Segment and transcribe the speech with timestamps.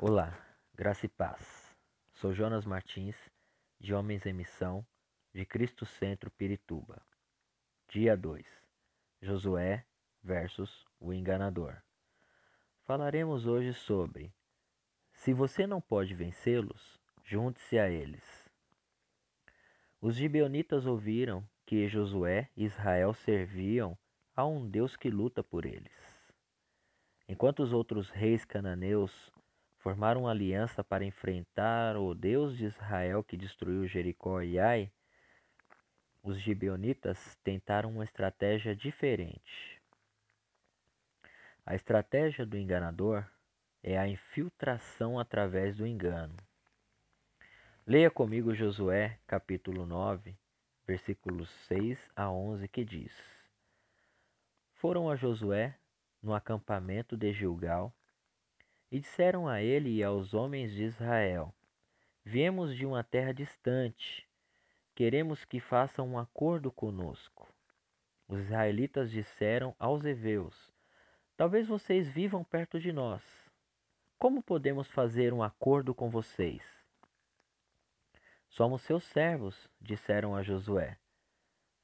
[0.00, 0.32] Olá,
[0.76, 1.76] graça e paz.
[2.12, 3.16] Sou Jonas Martins,
[3.80, 4.86] de Homens em Missão,
[5.34, 7.02] de Cristo Centro Pirituba.
[7.88, 8.46] Dia 2.
[9.20, 9.84] Josué
[10.22, 11.82] versus o enganador.
[12.84, 14.32] Falaremos hoje sobre:
[15.10, 18.48] se você não pode vencê-los, junte-se a eles.
[20.00, 23.98] Os gibeonitas ouviram que Josué e Israel serviam
[24.36, 25.92] a um Deus que luta por eles.
[27.28, 29.32] Enquanto os outros reis cananeus
[29.78, 34.90] formaram uma aliança para enfrentar o Deus de Israel que destruiu Jericó e Ai,
[36.22, 39.80] os gibeonitas tentaram uma estratégia diferente.
[41.64, 43.24] A estratégia do enganador
[43.82, 46.36] é a infiltração através do engano.
[47.86, 50.36] Leia comigo Josué capítulo 9,
[50.86, 53.12] versículos 6 a 11, que diz:
[54.74, 55.74] Foram a Josué
[56.22, 57.94] no acampamento de Gilgal
[58.90, 61.54] e disseram a ele e aos homens de Israel:
[62.24, 64.28] Viemos de uma terra distante,
[64.94, 67.48] queremos que façam um acordo conosco.
[68.26, 70.72] Os israelitas disseram aos heveus:
[71.36, 73.22] Talvez vocês vivam perto de nós.
[74.18, 76.62] Como podemos fazer um acordo com vocês?
[78.48, 80.98] Somos seus servos, disseram a Josué.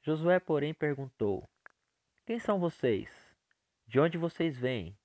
[0.01, 1.47] Josué, porém, perguntou:
[2.25, 3.09] Quem são vocês?
[3.87, 4.97] De onde vocês vêm?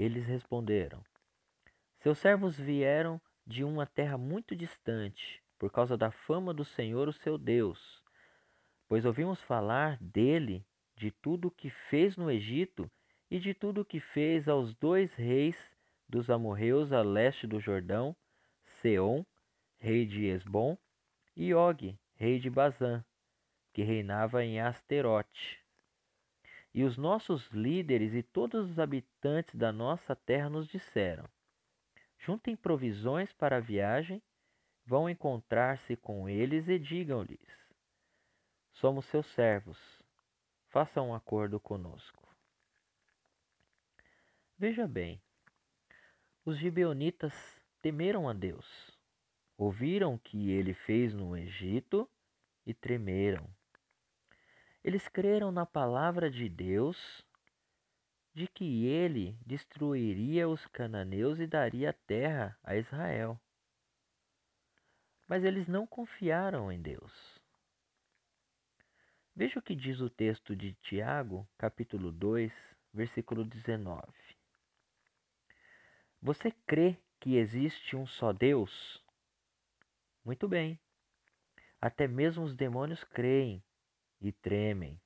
[0.00, 1.04] Eles responderam:
[1.98, 7.12] Seus servos vieram de uma terra muito distante, por causa da fama do Senhor, o
[7.12, 8.02] seu Deus.
[8.88, 10.64] Pois ouvimos falar dele,
[10.96, 12.90] de tudo o que fez no Egito
[13.30, 15.54] e de tudo o que fez aos dois reis
[16.08, 18.16] dos amorreus a leste do Jordão,
[18.80, 19.22] Seom,
[19.76, 20.78] rei de Esbom,
[21.36, 23.04] e Og, rei de Bazã,
[23.74, 25.59] que reinava em Asterote.
[26.72, 31.28] E os nossos líderes e todos os habitantes da nossa terra nos disseram:
[32.18, 34.22] Juntem provisões para a viagem,
[34.86, 37.40] vão encontrar-se com eles e digam-lhes:
[38.72, 39.78] Somos seus servos,
[40.68, 42.28] façam um acordo conosco.
[44.56, 45.20] Veja bem,
[46.44, 47.32] os gibeonitas
[47.80, 48.96] temeram a Deus,
[49.56, 52.08] ouviram o que ele fez no Egito
[52.66, 53.48] e tremeram.
[54.82, 56.96] Eles creram na palavra de Deus
[58.32, 63.38] de que ele destruiria os cananeus e daria terra a Israel.
[65.28, 67.40] Mas eles não confiaram em Deus.
[69.36, 72.52] Veja o que diz o texto de Tiago, capítulo 2,
[72.92, 74.02] versículo 19.
[76.22, 79.02] Você crê que existe um só Deus?
[80.24, 80.80] Muito bem.
[81.80, 83.62] Até mesmo os demônios creem
[84.20, 85.00] e tremem.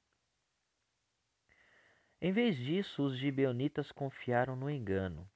[2.20, 5.30] Em vez disso, os gibeonitas confiaram no engano.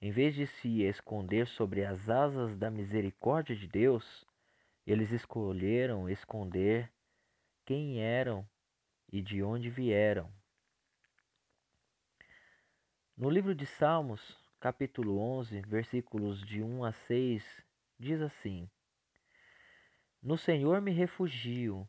[0.00, 4.24] Em vez de se esconder sobre as asas da misericórdia de Deus,
[4.86, 6.90] eles escolheram esconder
[7.66, 8.48] quem eram
[9.12, 10.32] e de onde vieram.
[13.16, 17.44] No livro de Salmos, capítulo 11, versículos de 1 a 6,
[17.98, 18.70] diz assim:
[20.22, 21.88] No Senhor me refugio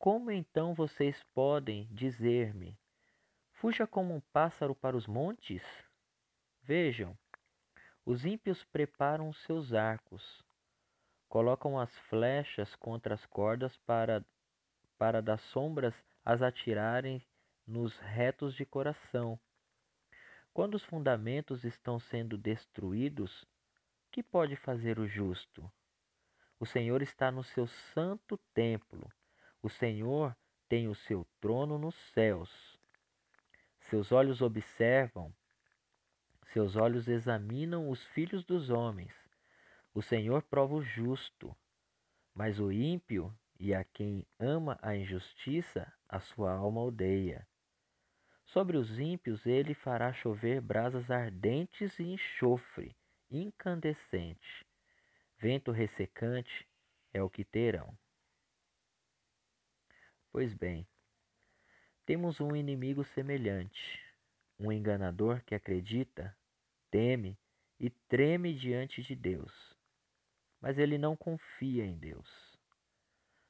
[0.00, 2.74] como então vocês podem dizer-me:
[3.52, 5.62] Fuja como um pássaro para os montes?
[6.62, 7.14] Vejam,
[8.06, 10.42] os ímpios preparam seus arcos,
[11.28, 14.24] colocam as flechas contra as cordas para,
[14.96, 15.94] para das sombras
[16.24, 17.22] as atirarem
[17.66, 19.38] nos retos de coração.
[20.54, 23.44] Quando os fundamentos estão sendo destruídos,
[24.10, 25.70] que pode fazer o justo?
[26.58, 29.06] O Senhor está no seu santo templo
[29.62, 30.36] o Senhor
[30.68, 32.78] tem o seu trono nos céus.
[33.80, 35.34] Seus olhos observam,
[36.52, 39.12] seus olhos examinam os filhos dos homens.
[39.92, 41.56] O Senhor prova o justo,
[42.34, 47.46] mas o ímpio e a quem ama a injustiça, a sua alma odeia.
[48.44, 52.96] Sobre os ímpios ele fará chover brasas ardentes e enxofre
[53.30, 54.66] incandescente.
[55.38, 56.66] Vento ressecante
[57.12, 57.96] é o que terão.
[60.32, 60.86] Pois bem,
[62.06, 64.00] temos um inimigo semelhante,
[64.60, 66.36] um enganador que acredita,
[66.88, 67.36] teme
[67.80, 69.52] e treme diante de Deus,
[70.60, 72.56] mas ele não confia em Deus.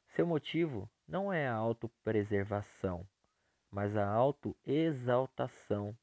[0.08, 3.06] Seu motivo não é a autopreservação,
[3.70, 5.94] mas a autoexaltação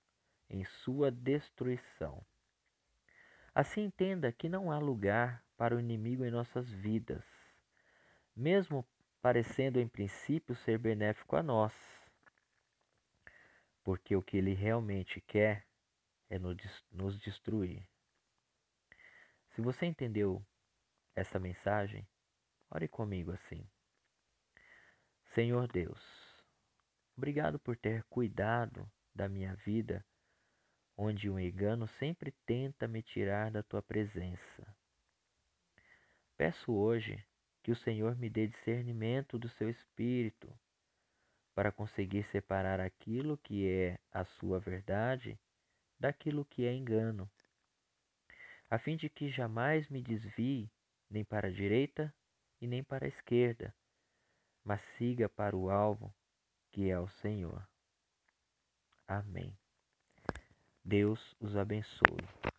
[0.47, 2.23] em sua destruição.
[3.53, 7.25] Assim entenda que não há lugar para o inimigo em nossas vidas,
[8.35, 8.87] mesmo
[9.27, 11.73] parecendo em princípio ser benéfico a nós.
[13.83, 15.67] Porque o que ele realmente quer
[16.29, 17.85] é nos destruir.
[19.49, 20.41] Se você entendeu
[21.13, 22.07] essa mensagem,
[22.69, 23.69] ore comigo assim.
[25.33, 26.01] Senhor Deus,
[27.17, 30.05] obrigado por ter cuidado da minha vida,
[30.95, 34.73] onde o engano sempre tenta me tirar da tua presença.
[36.37, 37.21] Peço hoje
[37.67, 40.49] que o Senhor me dê discernimento do seu espírito
[41.53, 45.37] para conseguir separar aquilo que é a sua verdade
[45.99, 47.29] daquilo que é engano,
[48.69, 50.71] a fim de que jamais me desvie
[51.09, 52.15] nem para a direita
[52.61, 53.75] e nem para a esquerda,
[54.63, 56.15] mas siga para o alvo,
[56.71, 57.67] que é o Senhor.
[59.05, 59.53] Amém.
[60.85, 62.56] Deus os abençoe.